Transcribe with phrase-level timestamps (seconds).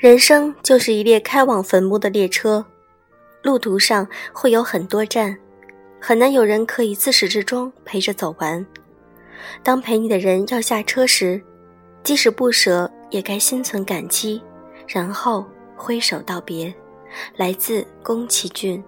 [0.00, 2.64] 人生就是一列开往坟墓的列车，
[3.42, 5.36] 路途上会有很多站，
[6.00, 8.64] 很难有人可以自始至终陪着走完。
[9.62, 11.38] 当陪你的人要下车时，
[12.02, 14.40] 即使不舍，也该心存感激，
[14.88, 15.44] 然后
[15.76, 16.74] 挥手道别。
[17.36, 18.82] 来自宫崎骏。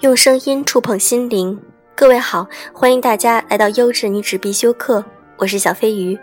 [0.00, 1.60] 用声音触碰心灵，
[1.96, 5.04] 各位好，欢迎大家来到优质女纸必修课，
[5.36, 6.16] 我是小飞鱼。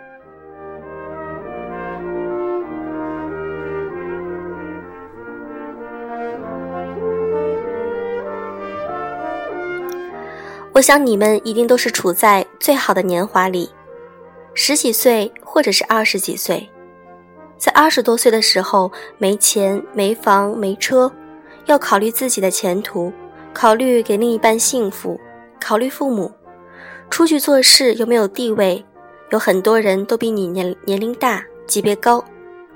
[10.72, 13.70] 我想你们一定都是处在最好的年华里，
[14.54, 16.70] 十几岁或者是二十几岁，
[17.58, 21.12] 在二十多岁的时候，没钱、没房、没车，
[21.66, 23.12] 要考虑自己的前途。
[23.56, 25.18] 考虑给另一半幸福，
[25.62, 26.30] 考虑父母，
[27.10, 28.84] 出去做事有没有地位，
[29.30, 32.22] 有很多人都比你年年龄大，级别高，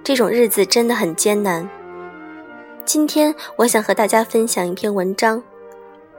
[0.01, 1.69] 这种日子真的很艰难。
[2.85, 5.43] 今天我想和大家分享一篇文章：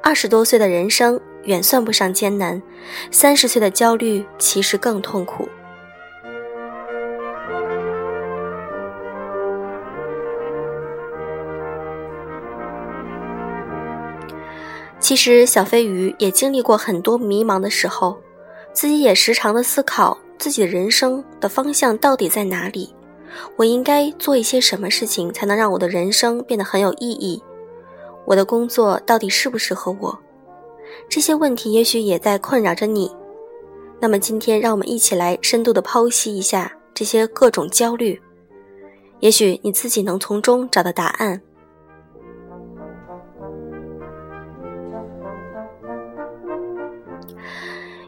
[0.03, 2.63] 二十多岁的人生远算不上艰难，
[3.11, 5.49] 三十岁的焦虑其实更痛苦。
[15.01, 18.17] 其实小飞鱼也经历过很多迷茫的时候，
[18.73, 22.95] 自己也时常的思考自己的人生的方向到底在哪里，
[23.57, 27.43] 我应该做一些什么事情才能让我的人生变得很有意义？
[28.27, 30.17] 我的工作到底适不适合我？
[31.09, 33.11] 这些问题也许也在困扰着你。
[33.99, 38.21] 那么今天让我们一起来深度的剖析一下这些各种焦虑，
[39.21, 41.41] 也许你自己能从中找到答案。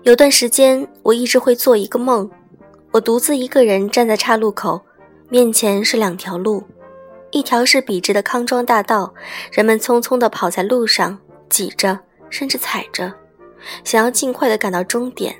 [0.02, 2.28] 有段时间，我一直会做一个梦，
[2.90, 4.80] 我独自一个人站在岔路口，
[5.28, 6.64] 面前是两条路，
[7.30, 9.14] 一条是笔直的康庄大道，
[9.52, 11.16] 人们匆匆地跑在路上，
[11.48, 11.96] 挤着，
[12.30, 13.14] 甚至踩着，
[13.84, 15.32] 想要尽快地赶到终点；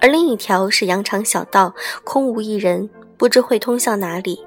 [0.00, 2.88] 而另一条是羊肠小道，空无一人，
[3.18, 4.42] 不知会通向哪里。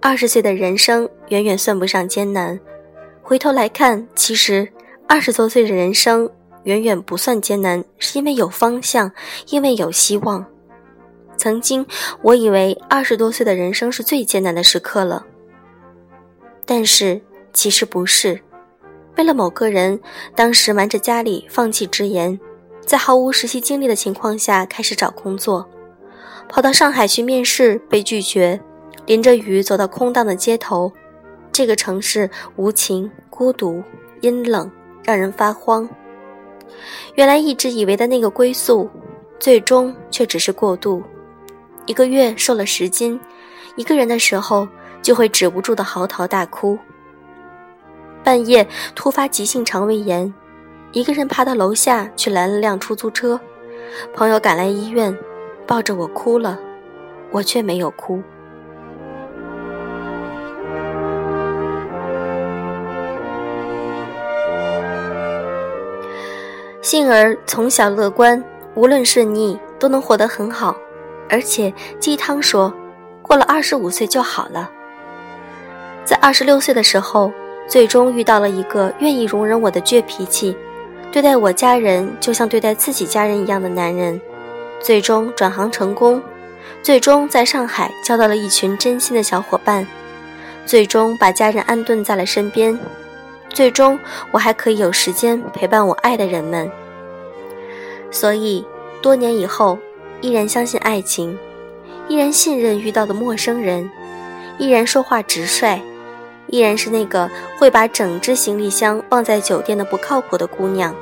[0.00, 2.58] 二十岁的人生远远算不上艰难，
[3.22, 4.68] 回头来看，其实
[5.06, 6.28] 二十多岁的人生。
[6.64, 9.10] 远远不算艰难，是因为有方向，
[9.48, 10.44] 因为有希望。
[11.36, 11.86] 曾经
[12.20, 15.24] 我以为二十多岁的人生是最艰难的时刻了，
[16.66, 17.20] 但是
[17.52, 18.38] 其实不是。
[19.16, 19.98] 为了某个人，
[20.34, 22.38] 当时瞒着家里放弃直言，
[22.84, 25.66] 在毫无实习经历的情况下开始找工作，
[26.48, 28.60] 跑到上海去面试被拒绝，
[29.06, 30.92] 淋着雨走到空荡的街头，
[31.50, 33.82] 这个城市无情、孤独、
[34.20, 34.70] 阴冷，
[35.02, 35.88] 让人发慌。
[37.14, 38.88] 原来一直以为的那个归宿，
[39.38, 41.02] 最终却只是过渡。
[41.86, 43.18] 一个月瘦了十斤，
[43.76, 44.68] 一个人的时候
[45.02, 46.78] 就会止不住的嚎啕大哭。
[48.22, 50.32] 半夜突发急性肠胃炎，
[50.92, 53.40] 一个人爬到楼下去拦了辆出租车，
[54.14, 55.16] 朋友赶来医院，
[55.66, 56.58] 抱着我哭了，
[57.30, 58.22] 我却没有哭。
[66.82, 68.42] 幸而从小乐观，
[68.74, 70.74] 无论顺逆都能活得很好，
[71.28, 72.72] 而且鸡汤说，
[73.20, 74.70] 过了二十五岁就好了。
[76.04, 77.30] 在二十六岁的时候，
[77.68, 80.56] 最终遇到了一个愿意容忍我的倔脾气，
[81.12, 84.18] 对待我家人就像对待自己家人一样的男人，
[84.80, 86.20] 最终转行成功，
[86.82, 89.86] 最终在上海交到了一群真心的小伙伴，
[90.64, 92.76] 最终把家人安顿在了身边。
[93.52, 93.98] 最终，
[94.30, 96.70] 我还可以有时间陪伴我爱的人们。
[98.10, 98.64] 所以，
[99.02, 99.78] 多年以后，
[100.20, 101.38] 依然相信爱情，
[102.08, 103.90] 依然信任遇到的陌生人，
[104.58, 105.80] 依然说话直率，
[106.46, 110.94] 依然是那个会把整只行李箱放在酒店的不靠谱的姑娘。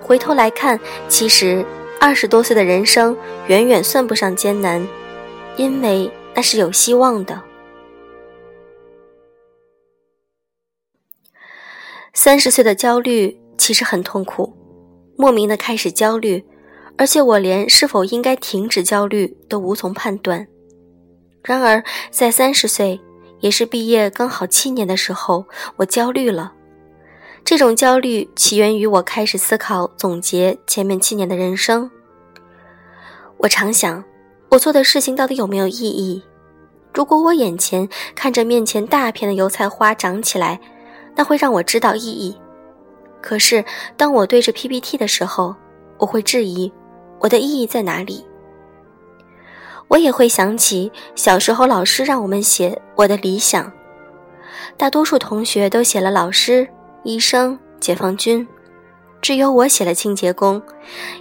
[0.00, 0.78] 回头来看，
[1.08, 1.64] 其实
[2.00, 3.16] 二十多岁的人生
[3.46, 4.86] 远远算不上艰难，
[5.56, 7.40] 因为那是有希望的。
[12.12, 14.52] 三十岁的焦虑其实很痛苦，
[15.16, 16.44] 莫名的开始焦虑，
[16.98, 20.46] 而且我连是否应该停止焦虑都无从判断。
[21.42, 23.00] 然而，在三十岁，
[23.40, 25.46] 也是毕业刚好七年的时候，
[25.76, 26.52] 我焦虑了。
[27.44, 31.90] 这种焦虑起源于我开始思考总结前面七年的人生。
[33.38, 34.04] 我常想，
[34.50, 36.22] 我做的事情到底有没有意义？
[36.92, 40.60] 如果我眼前看着面前大片的油菜花长起来，
[41.20, 42.34] 那会让我知道意义。
[43.20, 43.62] 可是
[43.94, 45.54] 当我对着 PPT 的时候，
[45.98, 46.72] 我会质疑
[47.18, 48.24] 我的意义在哪里。
[49.88, 53.70] 我也会想起小时候老师让我们写我的理想，
[54.78, 56.66] 大多数同学都写了老师、
[57.02, 58.48] 医生、解放军，
[59.20, 60.62] 只有我写了清洁工，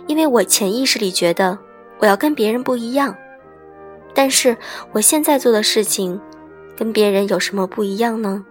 [0.07, 1.59] 因为我潜意识里觉得
[1.97, 3.13] 我要跟别人不一样。
[4.13, 4.55] 但是
[4.93, 6.17] 我现在做的事情，
[6.77, 8.45] 跟别人有什么不一样呢？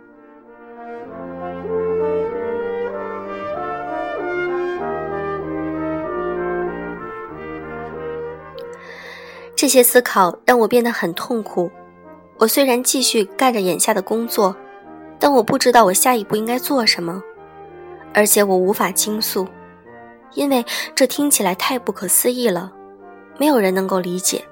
[9.59, 11.69] 这些思考让我变得很痛苦。
[12.37, 14.55] 我虽然继续干着眼下的工作，
[15.19, 17.21] 但我不知道我下一步应该做什么，
[18.15, 19.49] 而且我无法倾诉，
[20.35, 20.65] 因为
[20.95, 22.73] 这听起来太不可思议了，
[23.37, 24.45] 没有人能够理解。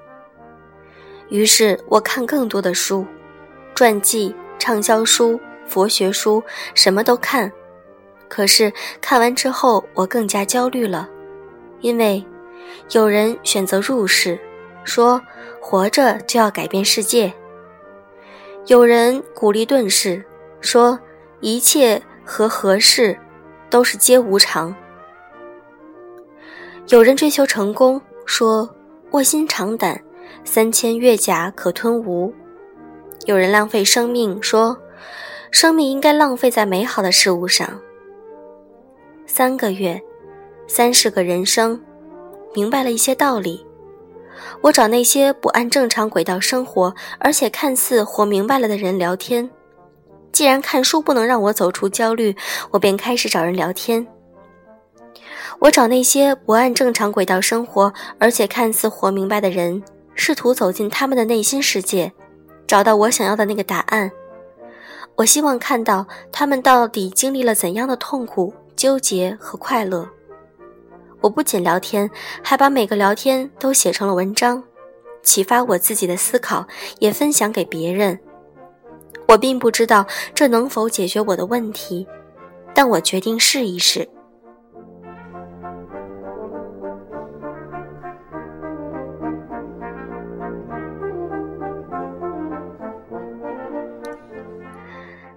[1.29, 3.05] 于是我看更多的书，
[3.75, 6.43] 传记、畅销书、佛学书，
[6.73, 7.49] 什么都看。
[8.27, 11.07] 可是看完之后，我更加焦虑了，
[11.79, 12.21] 因为
[12.91, 14.37] 有人选择入世。
[14.87, 15.21] 说
[15.61, 17.31] 活着就要改变世界。
[18.67, 20.23] 有人鼓励遁世，
[20.61, 20.97] 说
[21.41, 23.15] 一切和合适
[23.69, 24.73] 都是皆无常。
[26.87, 28.67] 有人追求成功，说
[29.11, 30.01] 卧薪尝胆，
[30.45, 32.33] 三千越甲可吞吴。
[33.25, 34.75] 有人浪费生命，说
[35.51, 37.67] 生命应该浪费在美好的事物上。
[39.25, 40.01] 三个月，
[40.65, 41.81] 三十个人生，
[42.55, 43.66] 明白了一些道理。
[44.61, 49.49] 我找那些不按正常轨道生活，而且看似活明白了的人聊天。
[50.31, 52.35] 既然看书不能让我走出焦虑，
[52.71, 54.05] 我便开始找人聊天。
[55.59, 59.81] 我找那些不按正常轨道生活，而且看似活明白的人，
[60.13, 62.11] 试图走进他们的内心世界，
[62.67, 64.11] 找到我想要的那个答案。
[65.15, 70.07] 我希望看到他们到底经历了怎样的痛苦、纠结和快乐。
[71.27, 72.09] 我不仅聊天，
[72.41, 74.63] 还把每个聊天都写成了文章，
[75.23, 76.65] 启发我自己的思考，
[76.99, 78.17] 也分享给别人。
[79.27, 82.07] 我并不知道这能否解决我的问题，
[82.73, 84.07] 但我决定试一试。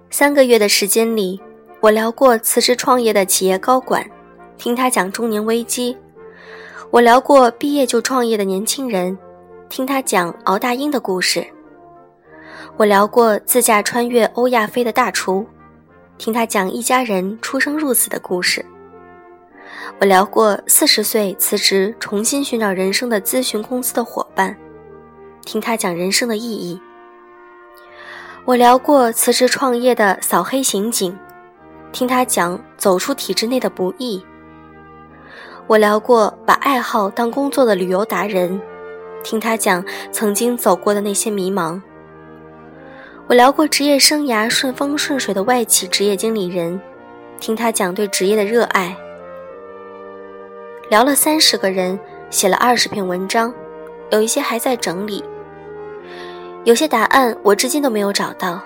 [0.09, 1.41] 三个月的时间里，
[1.81, 4.09] 我聊过辞职创业的企业高管。
[4.61, 5.97] 听他讲中年危机，
[6.91, 9.17] 我聊过毕业就创业的年轻人；
[9.69, 11.43] 听他讲熬大鹰的故事，
[12.77, 15.43] 我聊过自驾穿越欧亚非的大厨；
[16.19, 18.63] 听他讲一家人出生入死的故事，
[19.99, 24.53] 我聊过四十岁辞职重新寻找人生的咨询公司的伙伴；
[25.43, 26.79] 听他讲人生的意义，
[28.45, 31.11] 我聊过辞职创业的扫黑刑警；
[31.91, 34.23] 听他讲走出体制内的不易。
[35.71, 38.59] 我聊过把爱好当工作的旅游达人，
[39.23, 39.81] 听他讲
[40.11, 41.81] 曾经走过的那些迷茫。
[43.27, 46.77] 我聊过职业生涯顺风顺水的外企职业经理人，
[47.39, 48.93] 听他讲对职业的热爱。
[50.89, 51.97] 聊了三十个人，
[52.29, 53.53] 写了二十篇文章，
[54.09, 55.23] 有一些还在整理。
[56.65, 58.59] 有些答案我至今都没有找到，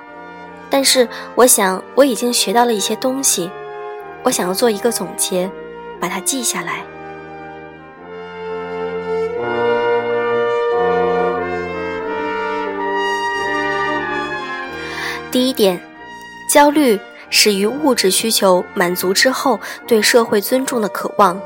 [0.71, 3.47] 但是我想我已经学到了一些东西，
[4.23, 5.47] 我想要做一个总结，
[5.99, 6.83] 把它记下来。
[15.35, 15.77] 第一点，
[16.49, 16.97] 焦虑
[17.29, 21.37] 始于物质需求满足之后对社会尊重的渴望。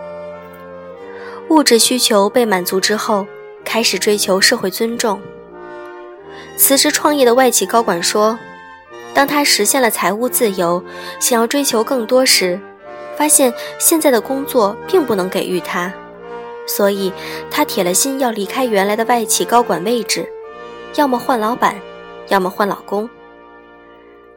[1.49, 3.25] 物质需求被满足之后，
[3.65, 5.19] 开始追求社会尊重。
[6.55, 8.37] 辞职创业的外企高管说，
[9.11, 10.83] 当他实现了财务自由，
[11.19, 12.59] 想要追求更多时，
[13.17, 15.91] 发现现在的工作并不能给予他，
[16.67, 17.11] 所以
[17.49, 20.29] 他铁了心要离开原来的外企高管位置，
[20.93, 21.75] 要么换老板，
[22.27, 23.09] 要么换老公。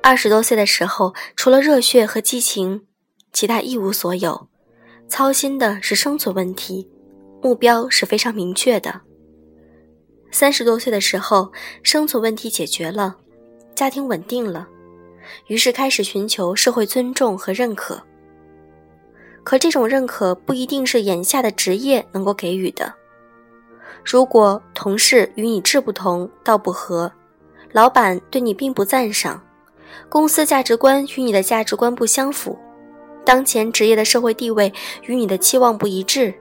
[0.04, 2.84] 二十多岁的时候，除了热血和激情，
[3.32, 4.48] 其他一无所有，
[5.08, 6.90] 操心的是生存问题，
[7.40, 9.00] 目标是非常明确的。
[10.32, 11.52] 三十多岁的时候，
[11.84, 13.14] 生存问题解决了，
[13.76, 14.68] 家庭稳定了，
[15.46, 18.02] 于是开始寻求社会尊重和认可。
[19.44, 22.92] 可这种认可不一定是眼下的职业能够给予的。
[24.04, 27.10] 如果同事与你志不同道不合，
[27.70, 29.40] 老板对你并不赞赏。
[30.08, 32.58] 公司价值观与你的价值观不相符，
[33.24, 34.72] 当前职业的社会地位
[35.04, 36.34] 与你的期望不一致，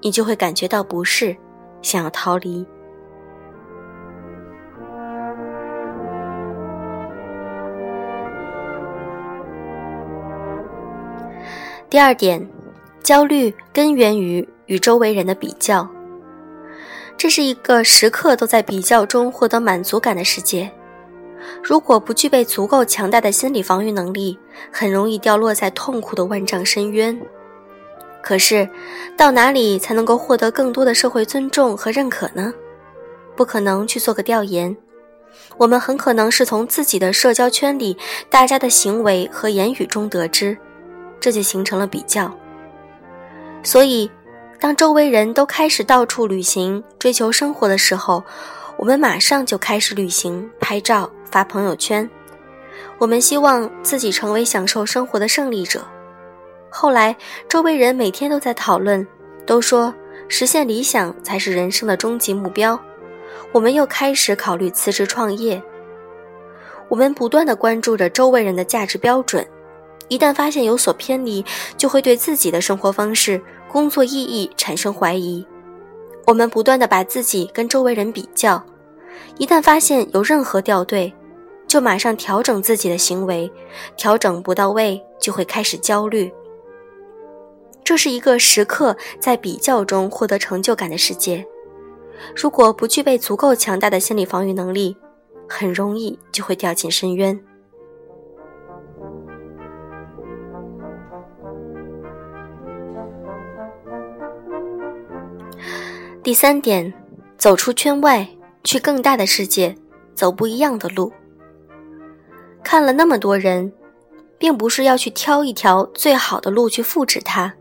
[0.00, 1.36] 你就会感觉到不适，
[1.80, 2.66] 想要逃离。
[11.90, 12.48] 第二点，
[13.02, 15.86] 焦虑根源于与周围人的比较。
[17.18, 20.72] 这是一个时刻都在比较中获得满足感的世界。
[21.62, 24.38] 如果不具备足够强大的心理防御能力，
[24.70, 27.18] 很容易掉落在痛苦的万丈深渊。
[28.22, 28.68] 可是，
[29.16, 32.52] 到哪里才能够获得更多的社会尊重和认可呢？
[33.34, 34.76] 不可能去做个调研，
[35.56, 37.96] 我们很可能是从自己的社交圈里
[38.30, 40.56] 大家的行为和言语中得知，
[41.18, 42.32] 这就形成了比较。
[43.64, 44.08] 所以，
[44.60, 48.22] 当周围人都开始到处旅行、追求生活的时候，
[48.76, 52.08] 我们马上就开始旅行、拍照、发朋友圈。
[52.98, 55.84] 我们希望自己成为享受生活的胜利者。
[56.70, 57.14] 后来，
[57.48, 59.06] 周围人每天都在讨论，
[59.46, 59.92] 都说
[60.28, 62.78] 实现理想才是人生的终极目标。
[63.52, 65.62] 我们又开始考虑辞职创业。
[66.88, 69.46] 我们不断的关注着周围人的价值标准，
[70.08, 71.44] 一旦发现有所偏离，
[71.76, 75.46] 就会对自己的生活方式、工作意义产生怀疑。
[76.26, 78.62] 我们不断的把自己跟周围人比较，
[79.38, 81.12] 一旦发现有任何掉队，
[81.66, 83.50] 就马上调整自己的行为，
[83.96, 86.32] 调整不到位就会开始焦虑。
[87.84, 91.44] 这是一个时刻在比较中获得成就感的世界。
[92.36, 94.96] 如果不具备足够强大的心理防御能力，
[95.48, 97.38] 很容易就会掉进深渊。
[106.22, 106.92] 第三点，
[107.36, 108.28] 走出圈外，
[108.62, 109.76] 去更大的世界，
[110.14, 111.12] 走不一样的路。
[112.62, 113.72] 看了那么多人，
[114.38, 117.52] 并不是要去挑一条最好的路去复制它。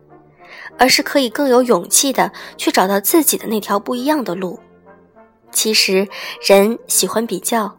[0.77, 4.59] 而是可以更有勇气的去找到自己的那条不一样的路。
[5.51, 6.07] 其实，
[6.41, 7.77] 人喜欢比较，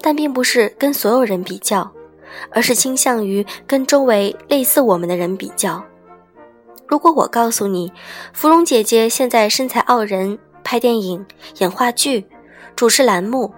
[0.00, 1.90] 但并不是跟所有人比较，
[2.50, 5.82] 而是倾向于跟周围类似我们的人比较。
[6.92, 7.90] 如果我告诉你，
[8.34, 11.24] 芙蓉姐姐现在身材傲人，拍电影、
[11.56, 12.26] 演话剧、
[12.76, 13.50] 主持栏目，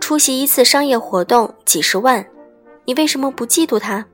[0.00, 2.26] 出席一次商业活动几十万，
[2.84, 4.04] 你为什么不嫉妒她？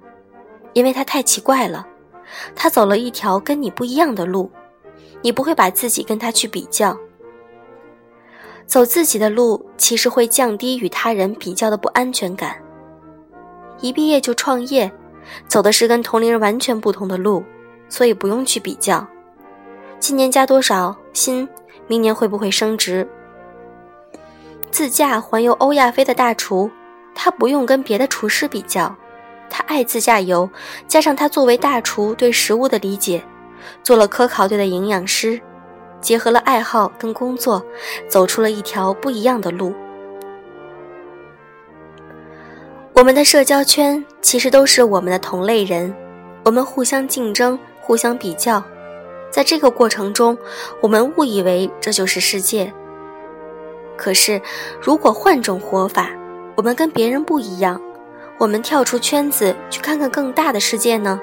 [0.74, 1.86] 因为她太奇怪了。
[2.54, 4.50] 她走了一条跟你不一样的路，
[5.22, 6.94] 你不会把自己跟她去比较。
[8.66, 12.56] 走自己的路，其实会降低与他人比较的不安全感。
[13.80, 14.92] 一毕业就创业，
[15.48, 17.42] 走的是跟同龄人完全不同的路，
[17.90, 19.06] 所以不用去比较。
[19.98, 21.46] 今年加多少薪，
[21.86, 23.06] 明年会不会升职？
[24.70, 26.70] 自驾环游欧亚非的大厨，
[27.14, 28.96] 他不用跟别的厨师比较。
[29.50, 30.48] 他爱自驾游，
[30.86, 33.20] 加上他作为大厨对食物的理解，
[33.82, 35.40] 做了科考队的营养师，
[36.00, 37.60] 结合了爱好跟工作，
[38.08, 39.74] 走出了一条不一样的路。
[42.92, 45.92] 我们的社交圈其实都是我们的同类人，
[46.44, 47.58] 我们互相竞争，
[47.90, 48.62] 互相比较，
[49.32, 50.38] 在这个过程中，
[50.80, 52.72] 我们误以为这就是世界。
[53.96, 54.40] 可是，
[54.80, 56.08] 如果换种活法，
[56.54, 57.82] 我们跟别人不一样。
[58.38, 61.20] 我们跳出圈子去看看更大的世界呢？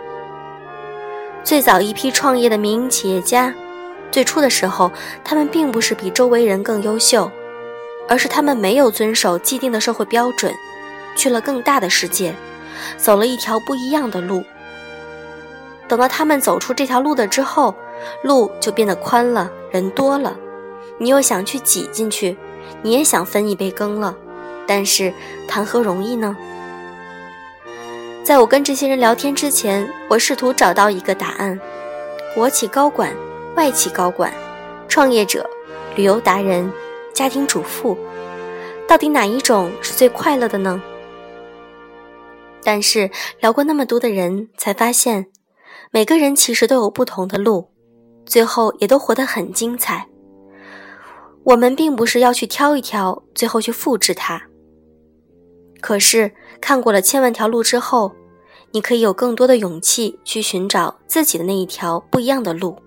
[1.41, 3.53] 最早一批创业的民营企业家，
[4.11, 4.91] 最初的时候，
[5.23, 7.31] 他们并不是比周围人更优秀，
[8.09, 10.53] 而是他们没有遵守既定的社会标准，
[11.15, 12.35] 去了更大的世界，
[12.97, 14.43] 走了一条不一样的路。
[15.87, 17.73] 等到他们走出这条路的之后，
[18.23, 20.37] 路就变得宽了，人多了，
[20.97, 22.37] 你又想去挤进去，
[22.81, 24.15] 你也想分一杯羹了，
[24.67, 25.13] 但是
[25.47, 26.35] 谈何容易呢？
[28.23, 31.57] 在我跟这些人聊天之前，我试图找到一个答案：
[32.35, 33.15] 国企高管、
[33.55, 34.33] 外企高管、
[34.89, 35.49] 创业者、
[35.95, 36.69] 旅游达人、
[37.13, 37.97] 家庭主妇，
[38.85, 40.81] 到底哪一种是最快乐的呢？
[42.63, 45.27] 但是聊过那么多的人，才发现，
[45.91, 47.69] 每个人其实都有不同的路，
[48.25, 50.07] 最后也都活得很精彩。
[51.43, 54.41] 我们并不是要去挑一条，最后去复制它。
[55.79, 58.11] 可是看过了千万条路之后，
[58.71, 62.77] 你可以有更多的勇气去寻找自己的那一条不一样的路。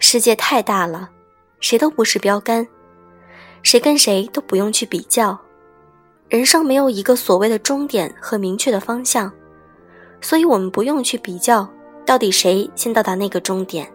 [0.00, 1.10] 世界太大了，
[1.60, 2.66] 谁都不是标杆，
[3.62, 5.38] 谁跟谁都不用去比较。
[6.28, 9.32] 人生没有一个所谓的终点和明确的方向，
[10.22, 11.68] 所以我们不用去比较
[12.06, 13.86] 到底谁先到达那个终点。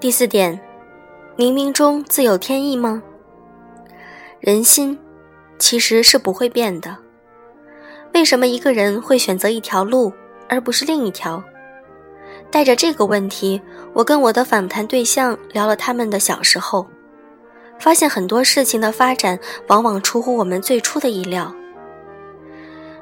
[0.00, 0.60] 第四点，
[1.36, 3.00] 冥冥中自有天意吗？
[4.40, 4.98] 人心
[5.60, 6.96] 其实是不会变的。
[8.12, 10.12] 为什么一个人会选择一条路
[10.48, 11.42] 而不是另一条？
[12.52, 13.60] 带着这个问题，
[13.94, 16.86] 我跟我的访谈对象聊了他们的小时候。
[17.78, 21.52] 发现很多事情的发展往往出乎我们最初的意料。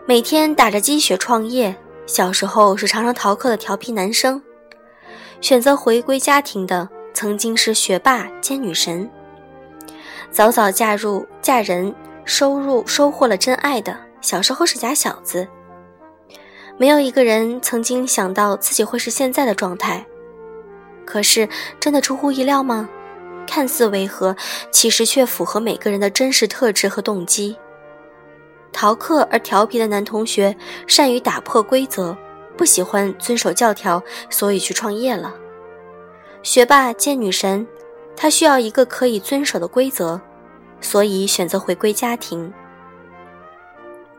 [0.06, 1.76] 每天打着鸡血创业，
[2.06, 4.40] 小时候是常常逃课的调皮男生，
[5.40, 9.10] 选择回归家庭的曾经是学霸兼女神。
[10.30, 11.92] 早早嫁入嫁人，
[12.24, 15.46] 收入收获了真爱的小时候是假小子。
[16.80, 20.02] 没有一个人曾经想到自己会是现在的状态，
[21.04, 21.46] 可是
[21.78, 22.88] 真的出乎意料吗？
[23.46, 24.34] 看似违和，
[24.70, 27.54] 其实却符合每个人的真实特质和动机。
[28.72, 30.56] 逃课而调皮的男同学，
[30.86, 32.16] 善于打破规则，
[32.56, 35.34] 不喜欢遵守教条，所以去创业了。
[36.42, 37.66] 学霸见女神，
[38.16, 40.18] 他需要一个可以遵守的规则，
[40.80, 42.50] 所以选择回归家庭。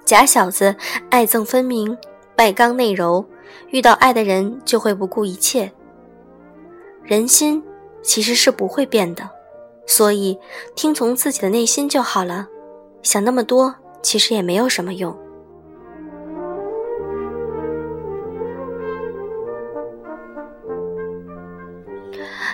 [0.05, 0.75] 假小子
[1.09, 1.97] 爱憎分明，
[2.41, 3.23] 外刚内柔，
[3.69, 5.71] 遇到爱的人就会不顾一切。
[7.03, 7.63] 人心。
[8.03, 9.29] 其实是不会变的，
[9.85, 10.35] 所以
[10.73, 12.47] 听从自己的内心就好了。
[13.03, 15.15] 想那么多，其实也没有什么用。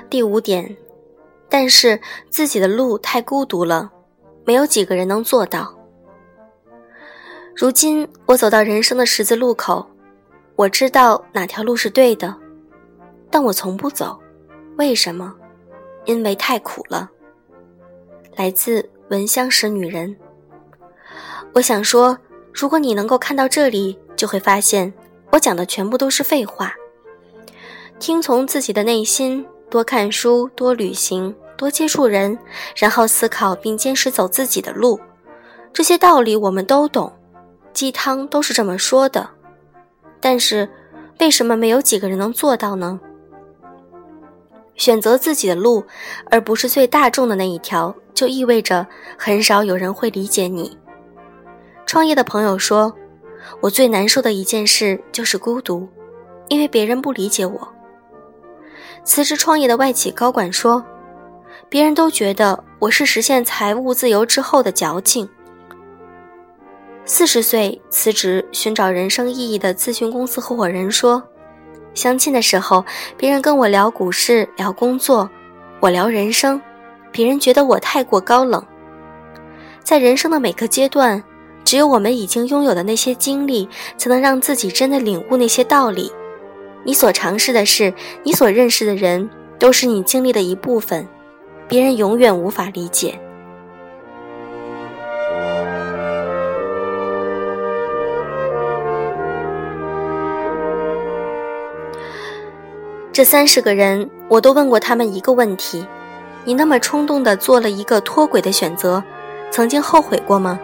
[0.10, 0.75] 第五点，
[1.48, 1.98] 但是
[2.29, 3.89] 自己的路太孤独了，
[4.44, 5.76] 没有几个人能做到。
[7.58, 9.84] 如今我走到人生的十字路口，
[10.56, 12.36] 我知道哪条路是对的，
[13.32, 14.16] 但我从不走。
[14.78, 15.34] 为什么？
[16.06, 17.10] 因为太苦了。
[18.36, 20.16] 来自闻香识女人。
[21.52, 22.16] 我想说，
[22.54, 24.94] 如果你能够看到这里，就会发现
[25.32, 26.76] 我讲的全部都是废话。
[27.98, 32.38] 听从自己的内心，多看书，多旅行，多接触人，
[32.76, 35.00] 然后思考并坚持走自己的路。
[35.74, 37.12] 这些道理我们都懂，
[37.78, 39.30] 鸡汤都是这么说的。
[40.20, 40.68] 但是，
[41.20, 43.00] 为什么没有几个人能做到呢？
[44.76, 45.86] 选择自己的路，
[46.32, 50.76] 而不是最大众的那一条，就意味着很少有人会理解你。
[51.86, 52.92] 创业的朋友说
[53.62, 55.88] ：“我最难受的一件事就是孤独，
[56.48, 57.68] 因为别人不理解我。”
[59.06, 60.84] 辞职创业的外企高管说
[61.70, 65.30] ：“别人都觉得我是实现财务自由之后的矫情。”
[67.10, 71.24] 四十岁辞职寻找人生意义的咨询公司合伙人说。
[71.93, 72.84] 相亲的时候，
[73.15, 75.28] 别人跟我聊股市、聊工作，
[75.80, 76.62] 我聊人生，
[77.10, 78.62] 别人觉得我太过高冷。
[79.82, 81.24] 在人生的每个阶段，
[81.63, 86.12] 只有我们已经拥有的那些经历，才能让自己真的领悟那些道理。
[86.84, 91.08] 你所尝试的事，你所认识的人，都是你经历的一部分，
[91.70, 93.17] 别人永远无法理解。
[103.17, 105.84] 这三十个人，我都问过他们一个问题：
[106.45, 109.03] 你那么冲动地做了一个脱轨的选择，
[109.49, 110.60] 曾经后悔过吗？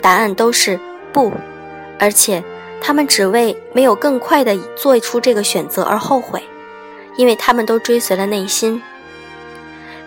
[0.00, 0.80] 答案都是
[1.12, 1.30] 不，
[1.98, 2.42] 而且
[2.80, 6.42] 他们只为没有更快地做出这个选择而后悔，
[7.18, 8.82] 因为他们都追随了内心，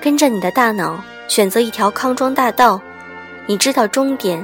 [0.01, 2.81] 跟着你的大脑选择一条康庄大道，
[3.45, 4.43] 你知道终点，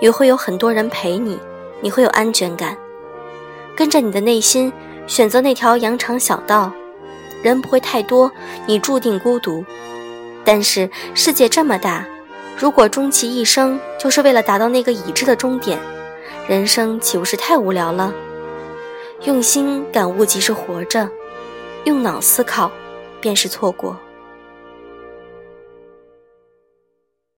[0.00, 1.38] 也会有很多人陪你，
[1.80, 2.76] 你会有安全感，
[3.76, 4.72] 跟着你的内心。
[5.06, 6.72] 选择那条羊肠小道，
[7.42, 8.30] 人不会太多，
[8.66, 9.64] 你注定孤独。
[10.44, 12.04] 但是世界这么大，
[12.56, 15.78] 如果终其一生就是为了达到那个已知的终点，
[16.48, 18.12] 人生岂不是太无聊了？
[19.22, 21.08] 用心感悟即是活着，
[21.84, 22.70] 用脑思考，
[23.20, 23.98] 便是错过。